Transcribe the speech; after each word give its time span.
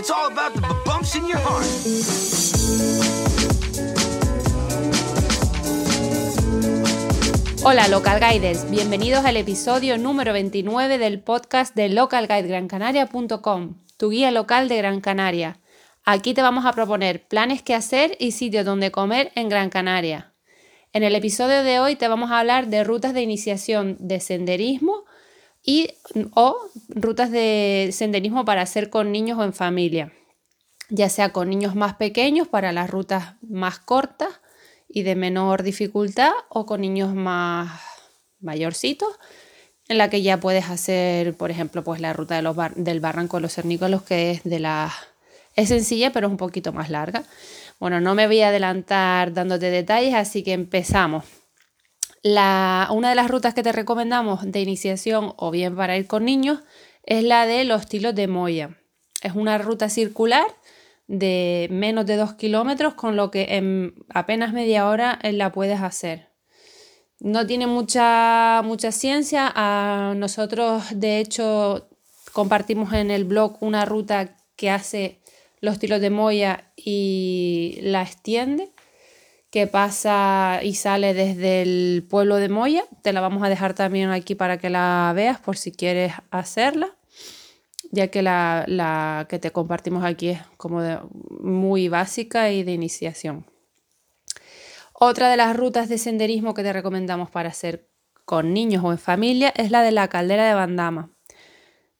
Bumps. 0.00 1.18
Hola 7.62 7.88
Local 7.88 8.18
Guiders, 8.18 8.70
bienvenidos 8.70 9.26
al 9.26 9.36
episodio 9.36 9.98
número 9.98 10.32
29 10.32 10.96
del 10.96 11.20
podcast 11.20 11.74
de 11.74 11.90
localguidegrancanaria.com, 11.90 13.74
tu 13.98 14.08
guía 14.08 14.30
local 14.30 14.70
de 14.70 14.78
Gran 14.78 15.02
Canaria. 15.02 15.60
Aquí 16.04 16.32
te 16.32 16.40
vamos 16.40 16.64
a 16.64 16.72
proponer 16.72 17.28
planes 17.28 17.60
que 17.60 17.74
hacer 17.74 18.16
y 18.18 18.32
sitios 18.32 18.64
donde 18.64 18.90
comer 18.90 19.32
en 19.34 19.50
Gran 19.50 19.68
Canaria. 19.68 20.32
En 20.94 21.02
el 21.02 21.14
episodio 21.14 21.62
de 21.62 21.78
hoy 21.78 21.96
te 21.96 22.08
vamos 22.08 22.30
a 22.30 22.38
hablar 22.40 22.68
de 22.68 22.84
rutas 22.84 23.12
de 23.12 23.20
iniciación 23.20 23.98
de 24.00 24.20
senderismo 24.20 25.04
y 25.62 25.90
o 26.34 26.56
rutas 26.88 27.30
de 27.30 27.90
senderismo 27.92 28.44
para 28.44 28.62
hacer 28.62 28.90
con 28.90 29.12
niños 29.12 29.38
o 29.38 29.44
en 29.44 29.52
familia, 29.52 30.12
ya 30.88 31.08
sea 31.08 31.32
con 31.32 31.50
niños 31.50 31.74
más 31.74 31.94
pequeños 31.94 32.48
para 32.48 32.72
las 32.72 32.90
rutas 32.90 33.34
más 33.42 33.78
cortas 33.78 34.28
y 34.88 35.02
de 35.02 35.14
menor 35.14 35.62
dificultad 35.62 36.32
o 36.48 36.66
con 36.66 36.80
niños 36.80 37.14
más 37.14 37.80
mayorcitos 38.40 39.18
en 39.88 39.98
la 39.98 40.08
que 40.08 40.22
ya 40.22 40.38
puedes 40.38 40.70
hacer, 40.70 41.34
por 41.34 41.50
ejemplo, 41.50 41.82
pues 41.82 42.00
la 42.00 42.12
ruta 42.12 42.40
del 42.76 43.00
barranco 43.00 43.36
de 43.36 43.40
los 43.40 43.54
cernícolos 43.54 44.02
que 44.02 44.30
es 44.30 44.44
de 44.44 44.60
la 44.60 44.92
es 45.56 45.68
sencilla 45.68 46.12
pero 46.12 46.28
es 46.28 46.30
un 46.30 46.36
poquito 46.36 46.72
más 46.72 46.90
larga. 46.90 47.24
Bueno, 47.80 48.00
no 48.00 48.14
me 48.14 48.26
voy 48.26 48.40
a 48.40 48.48
adelantar 48.48 49.32
dándote 49.32 49.70
detalles, 49.70 50.14
así 50.14 50.42
que 50.42 50.52
empezamos 50.52 51.24
una 52.22 53.08
de 53.08 53.14
las 53.14 53.30
rutas 53.30 53.54
que 53.54 53.62
te 53.62 53.72
recomendamos 53.72 54.50
de 54.50 54.60
iniciación 54.60 55.32
o 55.36 55.50
bien 55.50 55.76
para 55.76 55.96
ir 55.96 56.06
con 56.06 56.24
niños 56.24 56.60
es 57.04 57.24
la 57.24 57.46
de 57.46 57.64
los 57.64 57.86
tilos 57.86 58.14
de 58.14 58.28
Moya. 58.28 58.76
Es 59.22 59.34
una 59.34 59.58
ruta 59.58 59.88
circular 59.88 60.46
de 61.06 61.66
menos 61.70 62.06
de 62.06 62.16
2 62.16 62.34
kilómetros, 62.34 62.94
con 62.94 63.16
lo 63.16 63.30
que 63.30 63.56
en 63.56 63.94
apenas 64.08 64.52
media 64.52 64.88
hora 64.88 65.18
eh, 65.22 65.32
la 65.32 65.50
puedes 65.50 65.80
hacer. 65.80 66.28
No 67.18 67.46
tiene 67.46 67.66
mucha, 67.66 68.62
mucha 68.64 68.92
ciencia. 68.92 69.52
A 69.54 70.14
nosotros, 70.16 70.84
de 70.94 71.18
hecho, 71.18 71.88
compartimos 72.32 72.92
en 72.92 73.10
el 73.10 73.24
blog 73.24 73.56
una 73.60 73.84
ruta 73.84 74.36
que 74.56 74.70
hace 74.70 75.20
los 75.60 75.78
tilos 75.78 76.00
de 76.00 76.10
Moya 76.10 76.72
y 76.76 77.78
la 77.82 78.02
extiende 78.02 78.70
que 79.50 79.66
pasa 79.66 80.60
y 80.62 80.74
sale 80.74 81.12
desde 81.12 81.62
el 81.62 82.06
pueblo 82.08 82.36
de 82.36 82.48
Moya. 82.48 82.84
Te 83.02 83.12
la 83.12 83.20
vamos 83.20 83.42
a 83.42 83.48
dejar 83.48 83.74
también 83.74 84.10
aquí 84.10 84.34
para 84.34 84.58
que 84.58 84.70
la 84.70 85.12
veas 85.14 85.40
por 85.40 85.56
si 85.56 85.72
quieres 85.72 86.12
hacerla, 86.30 86.96
ya 87.90 88.08
que 88.08 88.22
la, 88.22 89.26
que 89.28 89.38
te 89.40 89.50
compartimos 89.50 90.04
aquí 90.04 90.30
es 90.30 90.40
como 90.56 90.80
muy 91.40 91.88
básica 91.88 92.50
y 92.50 92.62
de 92.62 92.72
iniciación. 92.72 93.44
Otra 94.92 95.28
de 95.30 95.36
las 95.36 95.56
rutas 95.56 95.88
de 95.88 95.98
senderismo 95.98 96.54
que 96.54 96.62
te 96.62 96.72
recomendamos 96.72 97.30
para 97.30 97.48
hacer 97.48 97.88
con 98.24 98.54
niños 98.54 98.84
o 98.84 98.92
en 98.92 98.98
familia 98.98 99.52
es 99.56 99.72
la 99.72 99.82
de 99.82 99.90
la 99.90 100.08
caldera 100.08 100.46
de 100.46 100.54
Bandama. 100.54 101.10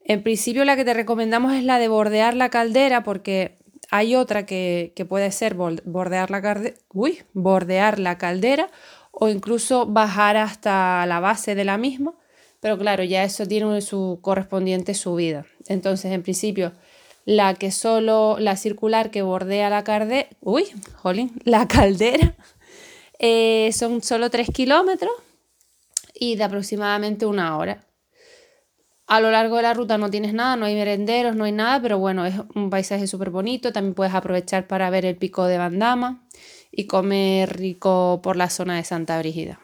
En 0.04 0.22
principio 0.22 0.64
la 0.64 0.76
que 0.76 0.84
te 0.84 0.94
recomendamos 0.94 1.54
es 1.54 1.64
la 1.64 1.78
de 1.78 1.88
bordear 1.88 2.34
la 2.34 2.50
caldera 2.50 3.02
porque 3.02 3.59
hay 3.90 4.14
otra 4.14 4.46
que, 4.46 4.92
puede 5.08 5.32
ser 5.32 5.54
bordear 5.54 6.30
la, 6.30 6.72
bordear 7.32 7.98
la 7.98 8.18
caldera 8.18 8.70
o 9.10 9.28
incluso 9.28 9.86
bajar 9.86 10.36
hasta 10.36 11.04
la 11.06 11.20
base 11.20 11.54
de 11.54 11.64
la 11.64 11.76
misma, 11.76 12.14
pero 12.60 12.78
claro, 12.78 13.02
ya 13.02 13.24
eso 13.24 13.46
tiene 13.46 13.80
su 13.80 14.20
correspondiente 14.22 14.94
subida. 14.94 15.46
Entonces, 15.66 16.12
en 16.12 16.22
principio, 16.22 16.72
la 17.24 17.54
que 17.54 17.72
solo, 17.72 18.36
la 18.38 18.56
circular 18.56 19.10
que 19.10 19.22
bordea 19.22 19.70
la 19.70 19.82
caldera, 19.82 20.28
uy, 20.40 20.66
jolín, 20.94 21.32
la 21.44 21.66
caldera, 21.66 22.34
eh, 23.18 23.70
son 23.72 24.02
solo 24.02 24.30
3 24.30 24.48
kilómetros 24.50 25.12
y 26.14 26.36
de 26.36 26.44
aproximadamente 26.44 27.26
una 27.26 27.56
hora. 27.56 27.84
A 29.10 29.18
lo 29.18 29.32
largo 29.32 29.56
de 29.56 29.62
la 29.62 29.74
ruta 29.74 29.98
no 29.98 30.08
tienes 30.08 30.34
nada, 30.34 30.54
no 30.54 30.66
hay 30.66 30.76
merenderos, 30.76 31.34
no 31.34 31.42
hay 31.42 31.50
nada, 31.50 31.82
pero 31.82 31.98
bueno, 31.98 32.26
es 32.26 32.34
un 32.54 32.70
paisaje 32.70 33.08
súper 33.08 33.30
bonito. 33.30 33.72
También 33.72 33.94
puedes 33.94 34.14
aprovechar 34.14 34.68
para 34.68 34.88
ver 34.88 35.04
el 35.04 35.16
pico 35.16 35.46
de 35.46 35.58
Bandama 35.58 36.28
y 36.70 36.86
comer 36.86 37.56
rico 37.56 38.20
por 38.22 38.36
la 38.36 38.48
zona 38.48 38.76
de 38.76 38.84
Santa 38.84 39.18
Brígida. 39.18 39.58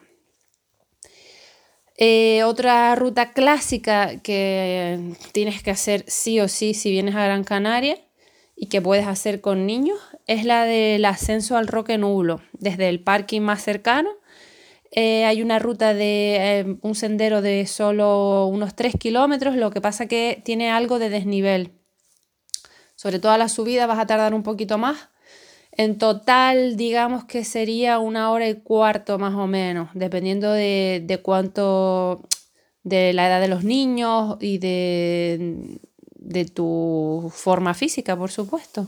Eh, 1.95 2.43
otra 2.43 2.93
ruta 2.97 3.31
clásica 3.31 4.21
que 4.21 5.15
tienes 5.31 5.63
que 5.63 5.71
hacer 5.71 6.03
sí 6.07 6.41
o 6.41 6.49
sí 6.49 6.73
si 6.73 6.91
vienes 6.91 7.15
a 7.15 7.23
Gran 7.23 7.45
Canaria 7.45 7.97
y 8.53 8.67
que 8.67 8.81
puedes 8.81 9.07
hacer 9.07 9.39
con 9.39 9.65
niños 9.65 9.97
es 10.25 10.43
la 10.43 10.65
del 10.65 11.05
ascenso 11.05 11.55
al 11.55 11.67
Roque 11.67 11.97
Nulo, 11.97 12.41
desde 12.51 12.89
el 12.89 12.99
parking 12.99 13.39
más 13.39 13.63
cercano 13.63 14.09
eh, 14.91 15.25
hay 15.25 15.41
una 15.41 15.59
ruta 15.59 15.93
de 15.93 16.59
eh, 16.59 16.77
un 16.81 16.95
sendero 16.95 17.41
de 17.41 17.65
solo 17.67 18.45
unos 18.47 18.75
3 18.75 18.95
kilómetros, 18.97 19.55
lo 19.55 19.71
que 19.71 19.81
pasa 19.81 20.07
que 20.07 20.41
tiene 20.43 20.71
algo 20.71 20.99
de 20.99 21.09
desnivel. 21.09 21.71
Sobre 22.95 23.19
todo 23.19 23.37
la 23.37 23.49
subida 23.49 23.85
vas 23.85 23.99
a 23.99 24.07
tardar 24.07 24.33
un 24.33 24.43
poquito 24.43 24.77
más. 24.77 25.09
En 25.71 25.99
total, 25.99 26.75
digamos 26.75 27.25
que 27.25 27.43
sería 27.43 27.99
una 27.99 28.31
hora 28.31 28.49
y 28.49 28.55
cuarto 28.55 29.19
más 29.19 29.35
o 29.35 29.45
menos, 29.45 29.89
dependiendo 29.93 30.51
de, 30.51 31.03
de 31.05 31.17
cuánto, 31.19 32.23
de 32.83 33.13
la 33.13 33.27
edad 33.27 33.41
de 33.41 33.47
los 33.47 33.63
niños 33.63 34.37
y 34.41 34.57
de, 34.57 35.79
de 36.15 36.45
tu 36.45 37.31
forma 37.31 37.75
física, 37.75 38.17
por 38.17 38.31
supuesto. 38.31 38.87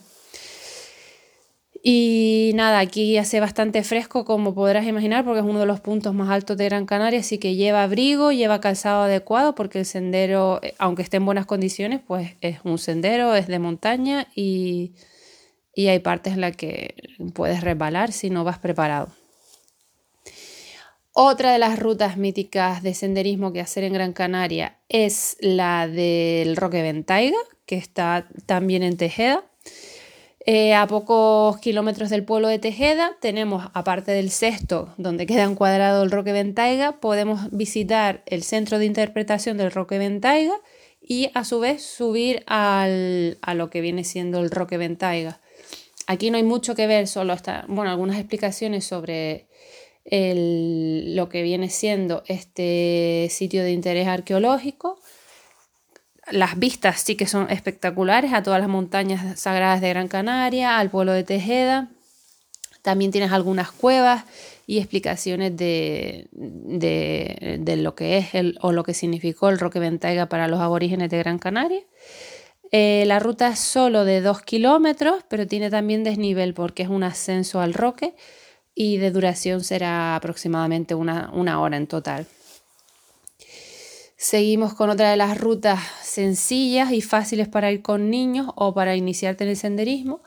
Y 1.82 2.52
nada, 2.56 2.80
aquí 2.80 3.18
hace 3.18 3.40
bastante 3.40 3.84
fresco 3.84 4.26
como 4.26 4.54
podrás 4.54 4.86
imaginar 4.86 5.24
porque 5.24 5.40
es 5.40 5.46
uno 5.46 5.62
de 5.62 5.66
los 5.66 5.80
puntos 5.80 6.14
más 6.14 6.30
altos 6.30 6.58
de 6.58 6.66
Gran 6.66 6.86
Canaria, 6.86 7.22
así 7.22 7.38
que 7.38 7.56
lleva 7.56 7.84
abrigo, 7.84 8.34
lleva 8.34 8.60
calzado 8.60 9.04
adecuado 9.04 9.56
porque 9.56 9.80
el 9.80 9.86
sendero, 9.86 10.60
eh, 10.62 10.74
aunque 10.78 11.04
esté 11.04 11.18
en 11.18 11.26
buenas 11.26 11.46
condiciones, 11.46 12.02
pues 12.06 12.36
es 12.42 12.60
un 12.66 12.80
sendero, 12.80 13.34
es 13.34 13.48
de 13.48 13.60
montaña 13.60 14.28
y, 14.36 14.92
y 15.74 15.88
hay 15.88 16.00
partes 16.00 16.34
en 16.34 16.42
las 16.42 16.58
que 16.58 16.96
puedes 17.34 17.62
resbalar 17.62 18.12
si 18.12 18.30
no 18.30 18.44
vas 18.44 18.60
preparado. 18.60 19.10
Otra 21.14 21.52
de 21.52 21.60
las 21.60 21.80
rutas 21.80 22.18
míticas 22.18 22.84
de 22.84 22.94
senderismo 22.94 23.52
que 23.52 23.62
hacer 23.62 23.84
en 23.84 23.94
Gran 23.94 24.14
Canaria 24.14 24.78
es 24.90 25.38
la 25.40 25.88
del 25.88 26.56
Roque 26.56 26.82
Ventaiga, 26.82 27.38
que 27.66 27.76
está 27.78 28.28
también 28.46 28.84
en 28.84 28.96
Tejeda. 28.96 29.44
Eh, 30.52 30.74
a 30.74 30.88
pocos 30.88 31.60
kilómetros 31.60 32.10
del 32.10 32.26
pueblo 32.26 32.48
de 32.48 32.58
Tejeda 32.58 33.16
tenemos, 33.22 33.70
aparte 33.76 34.14
del 34.14 34.32
sexto, 34.32 34.92
donde 34.98 35.28
queda 35.28 35.44
encuadrado 35.44 36.02
el 36.02 36.10
Roque 36.10 36.32
Ventaiga, 36.32 37.00
podemos 37.00 37.52
visitar 37.52 38.24
el 38.26 38.42
centro 38.42 38.80
de 38.80 38.86
interpretación 38.86 39.58
del 39.58 39.72
Roque 39.72 40.00
Ventaiga 40.00 40.56
y 41.04 41.30
a 41.36 41.44
su 41.44 41.60
vez 41.60 41.84
subir 41.84 42.44
a 42.48 42.88
lo 43.54 43.70
que 43.70 43.82
viene 43.82 44.04
siendo 44.04 44.40
el 44.40 44.50
Roque 44.50 44.78
Ventaiga. 44.78 45.40
Aquí 46.08 46.32
no 46.32 46.38
hay 46.38 46.44
mucho 46.44 46.74
que 46.74 46.88
ver, 46.88 47.08
solo 47.08 47.34
está, 47.34 47.66
bueno, 47.68 47.92
algunas 47.92 48.18
explicaciones 48.18 48.86
sobre 48.86 49.46
lo 50.04 51.30
que 51.30 51.44
viene 51.44 51.70
siendo 51.70 52.24
este 52.26 53.28
sitio 53.30 53.62
de 53.62 53.72
interés 53.72 54.08
arqueológico 54.08 55.00
las 56.32 56.58
vistas 56.58 57.02
sí 57.02 57.16
que 57.16 57.28
son 57.28 57.50
espectaculares 57.50 58.34
a 58.34 58.44
todas 58.44 58.60
las 58.60 58.70
montañas 58.70 59.40
sagradas 59.40 59.82
de 59.82 59.90
Gran 59.90 60.08
Canaria, 60.08 60.80
al 60.80 60.90
pueblo 60.90 61.14
de 61.14 61.24
Tejeda. 61.24 61.90
También 62.82 63.12
tienes 63.12 63.32
algunas 63.32 63.72
cuevas 63.72 64.24
y 64.66 64.78
explicaciones 64.78 65.58
de, 65.58 66.28
lo 66.32 67.96
que 67.96 68.18
es 68.18 68.36
el, 68.36 68.58
o 68.62 68.72
lo 68.72 68.84
que 68.84 68.94
significó 68.94 69.50
el 69.50 69.60
Roque 69.60 69.80
Ventaiga 69.80 70.28
para 70.28 70.48
los 70.48 70.60
aborígenes 70.60 71.10
de 71.10 71.18
Gran 71.18 71.40
Canaria. 71.40 71.82
Eh, 72.72 73.04
la 73.08 73.20
ruta 73.20 73.50
es 73.50 73.60
solo 73.60 74.06
de 74.06 74.22
2 74.22 74.42
kilómetros, 74.44 75.24
pero 75.28 75.48
tiene 75.48 75.70
también 75.70 76.04
desnivel 76.04 76.54
porque 76.54 76.84
es 76.84 76.90
un 76.90 77.04
ascenso 77.04 77.62
al 77.62 77.74
roque 77.74 78.14
y 78.76 78.98
de 78.98 79.12
duración 79.12 79.64
será 79.64 80.16
aproximadamente 80.16 80.94
una, 80.94 81.32
una 81.34 81.60
hora 81.60 81.78
en 81.78 81.88
total. 81.88 82.28
Seguimos 84.22 84.74
con 84.74 84.90
otra 84.90 85.12
de 85.12 85.16
las 85.16 85.38
rutas 85.38 85.80
sencillas 86.02 86.92
y 86.92 87.00
fáciles 87.00 87.48
para 87.48 87.72
ir 87.72 87.82
con 87.82 88.10
niños 88.10 88.48
o 88.58 88.74
para 88.74 88.98
iniciarte 88.98 89.46
en 89.46 89.52
el 89.52 89.56
senderismo, 89.56 90.22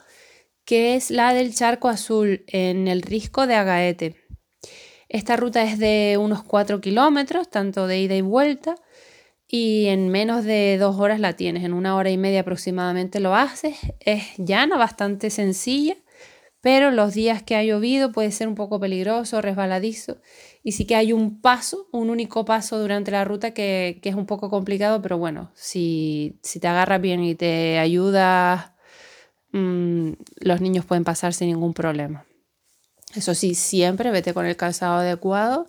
que 0.65 0.95
es 0.95 1.11
la 1.11 1.31
del 1.31 1.53
Charco 1.53 1.89
Azul 1.89 2.43
en 2.47 2.87
el 2.87 3.03
Risco 3.03 3.45
de 3.45 3.53
Agaete. 3.53 4.15
Esta 5.09 5.35
ruta 5.35 5.61
es 5.61 5.77
de 5.77 6.17
unos 6.19 6.41
4 6.41 6.81
kilómetros, 6.81 7.51
tanto 7.51 7.85
de 7.85 7.99
ida 7.99 8.15
y 8.15 8.21
vuelta, 8.21 8.77
y 9.47 9.85
en 9.85 10.09
menos 10.09 10.43
de 10.43 10.79
dos 10.79 10.99
horas 10.99 11.19
la 11.19 11.33
tienes, 11.33 11.63
en 11.63 11.73
una 11.73 11.95
hora 11.95 12.09
y 12.09 12.17
media 12.17 12.39
aproximadamente 12.39 13.19
lo 13.19 13.35
haces. 13.35 13.77
Es 13.99 14.23
llana, 14.39 14.75
bastante 14.75 15.29
sencilla, 15.29 15.97
pero 16.63 16.91
los 16.91 17.13
días 17.13 17.43
que 17.43 17.57
ha 17.57 17.63
llovido 17.63 18.13
puede 18.13 18.31
ser 18.31 18.47
un 18.47 18.55
poco 18.55 18.79
peligroso, 18.79 19.41
resbaladizo 19.41 20.21
y 20.63 20.71
sí 20.71 20.85
que 20.85 20.95
hay 20.95 21.11
un 21.11 21.41
paso, 21.41 21.89
un 21.91 22.09
único 22.09 22.45
paso 22.45 22.79
durante 22.79 23.11
la 23.11 23.25
ruta 23.25 23.51
que, 23.51 23.99
es 24.01 24.15
un 24.15 24.25
poco 24.25 24.49
complicado, 24.49 25.01
pero 25.01 25.17
bueno, 25.17 25.51
si, 25.55 26.39
te 26.61 26.65
agarras 26.65 27.01
bien 27.01 27.21
y 27.21 27.35
te 27.35 27.79
ayudas 27.79 28.71
mm, 29.51 30.11
los 30.39 30.61
niños 30.61 30.85
pueden 30.85 31.03
pasar 31.03 31.33
sin 31.33 31.49
ningún 31.49 31.73
problema. 31.73 32.25
Eso 33.13 33.35
sí, 33.35 33.55
siempre 33.55 34.09
vete 34.11 34.33
con 34.33 34.45
el 34.45 34.55
calzado 34.55 34.99
adecuado 34.99 35.67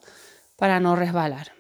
para 0.54 0.78
no 0.78 0.94
resbalar. 0.94 1.53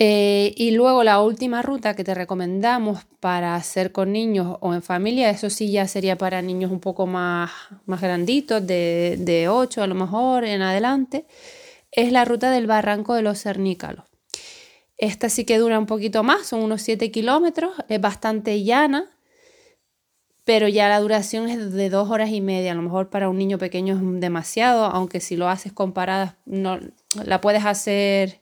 Eh, 0.00 0.54
y 0.56 0.70
luego 0.70 1.02
la 1.02 1.20
última 1.20 1.60
ruta 1.60 1.96
que 1.96 2.04
te 2.04 2.14
recomendamos 2.14 3.04
para 3.18 3.56
hacer 3.56 3.90
con 3.90 4.12
niños 4.12 4.56
o 4.60 4.72
en 4.72 4.82
familia, 4.82 5.28
eso 5.28 5.50
sí 5.50 5.72
ya 5.72 5.88
sería 5.88 6.16
para 6.16 6.40
niños 6.40 6.70
un 6.70 6.78
poco 6.78 7.08
más, 7.08 7.50
más 7.84 8.00
granditos, 8.00 8.64
de, 8.64 9.16
de 9.18 9.48
8 9.48 9.82
a 9.82 9.88
lo 9.88 9.96
mejor 9.96 10.44
en 10.44 10.62
adelante, 10.62 11.26
es 11.90 12.12
la 12.12 12.24
ruta 12.24 12.52
del 12.52 12.68
Barranco 12.68 13.14
de 13.14 13.22
los 13.22 13.42
Cernícalos. 13.42 14.04
Esta 14.98 15.28
sí 15.28 15.44
que 15.44 15.58
dura 15.58 15.80
un 15.80 15.86
poquito 15.86 16.22
más, 16.22 16.46
son 16.46 16.60
unos 16.60 16.82
7 16.82 17.10
kilómetros, 17.10 17.72
es 17.88 18.00
bastante 18.00 18.62
llana, 18.62 19.10
pero 20.44 20.68
ya 20.68 20.88
la 20.88 21.00
duración 21.00 21.48
es 21.48 21.72
de 21.72 21.90
dos 21.90 22.08
horas 22.08 22.30
y 22.30 22.40
media. 22.40 22.70
A 22.72 22.74
lo 22.76 22.82
mejor 22.82 23.10
para 23.10 23.28
un 23.28 23.36
niño 23.36 23.58
pequeño 23.58 23.96
es 23.96 24.20
demasiado, 24.20 24.84
aunque 24.84 25.20
si 25.20 25.36
lo 25.36 25.48
haces 25.48 25.72
comparada, 25.72 26.38
no, 26.46 26.78
la 27.24 27.40
puedes 27.40 27.64
hacer 27.64 28.40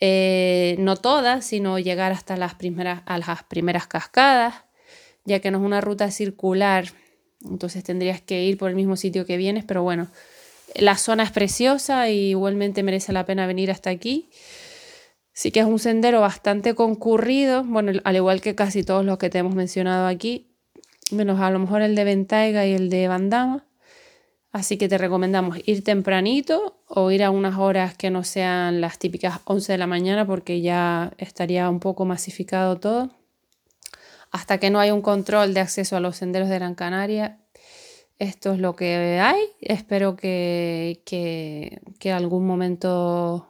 eh, 0.00 0.76
no 0.78 0.96
todas, 0.96 1.44
sino 1.44 1.78
llegar 1.78 2.12
hasta 2.12 2.36
las 2.36 2.54
primeras, 2.54 3.02
a 3.06 3.18
las 3.18 3.42
primeras 3.44 3.86
cascadas, 3.86 4.64
ya 5.24 5.40
que 5.40 5.50
no 5.50 5.58
es 5.58 5.64
una 5.64 5.80
ruta 5.80 6.10
circular, 6.10 6.86
entonces 7.44 7.84
tendrías 7.84 8.20
que 8.20 8.44
ir 8.44 8.58
por 8.58 8.70
el 8.70 8.76
mismo 8.76 8.96
sitio 8.96 9.26
que 9.26 9.36
vienes, 9.36 9.64
pero 9.64 9.82
bueno, 9.82 10.08
la 10.74 10.96
zona 10.96 11.22
es 11.22 11.30
preciosa 11.30 12.08
y 12.10 12.30
igualmente 12.30 12.82
merece 12.82 13.12
la 13.12 13.24
pena 13.24 13.46
venir 13.46 13.70
hasta 13.70 13.90
aquí. 13.90 14.30
Sí 15.32 15.52
que 15.52 15.60
es 15.60 15.66
un 15.66 15.78
sendero 15.78 16.20
bastante 16.20 16.74
concurrido, 16.74 17.62
bueno, 17.64 17.92
al 18.02 18.16
igual 18.16 18.40
que 18.40 18.54
casi 18.54 18.82
todos 18.82 19.04
los 19.04 19.18
que 19.18 19.30
te 19.30 19.38
hemos 19.38 19.54
mencionado 19.54 20.06
aquí, 20.06 20.50
menos 21.12 21.40
a 21.40 21.50
lo 21.50 21.58
mejor 21.58 21.82
el 21.82 21.94
de 21.94 22.04
Ventaiga 22.04 22.66
y 22.66 22.72
el 22.72 22.90
de 22.90 23.08
Bandama. 23.08 23.64
Así 24.50 24.78
que 24.78 24.88
te 24.88 24.98
recomendamos 24.98 25.58
ir 25.64 25.84
tempranito 25.84 26.77
o 27.00 27.10
ir 27.10 27.22
a 27.22 27.30
unas 27.30 27.56
horas 27.58 27.96
que 27.96 28.10
no 28.10 28.24
sean 28.24 28.80
las 28.80 28.98
típicas 28.98 29.40
11 29.44 29.72
de 29.72 29.78
la 29.78 29.86
mañana 29.86 30.26
porque 30.26 30.60
ya 30.60 31.12
estaría 31.18 31.68
un 31.70 31.80
poco 31.80 32.04
masificado 32.04 32.78
todo. 32.78 33.10
Hasta 34.30 34.58
que 34.58 34.70
no 34.70 34.80
haya 34.80 34.94
un 34.94 35.02
control 35.02 35.54
de 35.54 35.60
acceso 35.60 35.96
a 35.96 36.00
los 36.00 36.16
senderos 36.16 36.48
de 36.48 36.56
Gran 36.56 36.74
Canaria, 36.74 37.38
esto 38.18 38.52
es 38.52 38.58
lo 38.58 38.74
que 38.74 39.20
hay. 39.20 39.40
Espero 39.60 40.16
que, 40.16 41.02
que, 41.06 41.80
que 41.98 42.12
algún 42.12 42.46
momento 42.46 43.48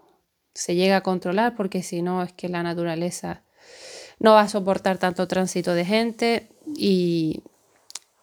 se 0.55 0.75
llegue 0.75 0.93
a 0.93 1.03
controlar 1.03 1.57
porque 1.57 1.83
si 1.83 2.03
no 2.03 2.23
es 2.23 2.33
que 2.33 2.49
la 2.49 2.63
naturaleza 2.63 3.43
no 4.19 4.33
va 4.33 4.43
a 4.43 4.49
soportar 4.49 4.99
tanto 4.99 5.27
tránsito 5.27 5.75
de 5.75 5.85
gente 5.85 6.49
y, 6.77 7.43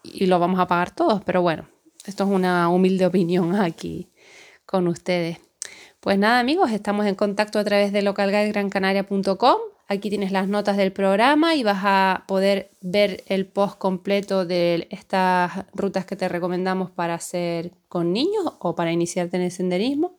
y 0.02 0.26
lo 0.26 0.38
vamos 0.38 0.60
a 0.60 0.66
pagar 0.66 0.94
todos. 0.94 1.22
Pero 1.24 1.42
bueno, 1.42 1.68
esto 2.06 2.24
es 2.24 2.30
una 2.30 2.68
humilde 2.68 3.06
opinión 3.06 3.56
aquí 3.56 4.08
con 4.66 4.88
ustedes. 4.88 5.38
Pues 6.00 6.18
nada 6.18 6.38
amigos, 6.38 6.70
estamos 6.70 7.06
en 7.06 7.14
contacto 7.14 7.58
a 7.58 7.64
través 7.64 7.92
de 7.92 8.02
localguidegrancanaria.com. 8.02 9.56
Aquí 9.88 10.10
tienes 10.10 10.32
las 10.32 10.48
notas 10.48 10.76
del 10.76 10.92
programa 10.92 11.54
y 11.54 11.62
vas 11.62 11.82
a 11.84 12.24
poder 12.26 12.70
ver 12.80 13.22
el 13.28 13.46
post 13.46 13.78
completo 13.78 14.44
de 14.44 14.88
estas 14.90 15.64
rutas 15.74 16.04
que 16.04 16.16
te 16.16 16.28
recomendamos 16.28 16.90
para 16.90 17.14
hacer 17.14 17.72
con 17.88 18.12
niños 18.12 18.52
o 18.58 18.74
para 18.74 18.90
iniciarte 18.90 19.36
en 19.36 19.44
el 19.44 19.52
senderismo. 19.52 20.16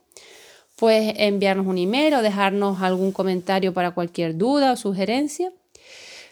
Puedes 0.77 1.13
enviarnos 1.17 1.67
un 1.67 1.77
email 1.77 2.13
o 2.13 2.21
dejarnos 2.21 2.81
algún 2.81 3.11
comentario 3.11 3.73
para 3.73 3.91
cualquier 3.91 4.37
duda 4.37 4.71
o 4.71 4.77
sugerencia. 4.77 5.51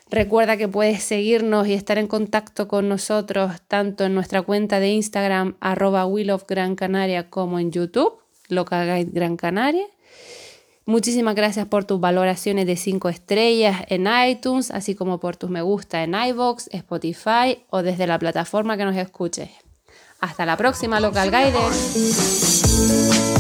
Recuerda 0.10 0.56
que 0.56 0.68
puedes 0.68 1.04
seguirnos 1.04 1.68
y 1.68 1.74
estar 1.74 1.98
en 1.98 2.08
contacto 2.08 2.68
con 2.68 2.88
nosotros 2.88 3.54
tanto 3.68 4.04
en 4.04 4.14
nuestra 4.14 4.44
cuenta 4.44 4.80
de 4.80 4.90
Instagram 4.90 5.56
arroba 5.60 6.06
Will 6.06 6.30
of 6.30 6.46
Gran 6.48 6.76
Canaria 6.76 7.30
como 7.30 7.58
en 7.58 7.72
YouTube, 7.72 8.20
Local 8.48 8.86
Guide 8.86 9.12
Gran 9.12 9.36
Canaria. 9.36 9.86
Muchísimas 10.86 11.34
gracias 11.34 11.66
por 11.66 11.86
tus 11.86 12.00
valoraciones 12.00 12.68
de 12.68 12.76
5 12.76 13.10
estrellas 13.10 13.82
en 13.88 14.08
iTunes, 14.30 14.70
así 14.70 14.94
como 14.94 15.20
por 15.20 15.36
tus 15.36 15.50
me 15.50 15.64
gusta 15.64 16.04
en 16.04 16.14
iVoox, 16.14 16.68
Spotify 16.72 17.64
o 17.72 17.82
desde 17.82 18.06
la 18.06 18.20
plataforma 18.20 18.78
que 18.78 18.86
nos 18.86 18.96
escuches. 18.96 19.50
Hasta 20.20 20.46
la 20.46 20.58
próxima, 20.58 21.00
Local 21.00 21.32
Guiders. 21.32 23.35